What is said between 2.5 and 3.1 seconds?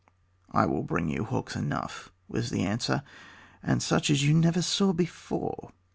answer,